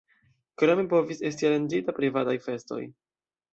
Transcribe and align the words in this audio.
Krome 0.61 0.85
povis 0.93 1.21
esti 1.29 1.47
aranĝitaj 1.51 1.97
privataj 2.01 2.37
festoj. 2.49 2.83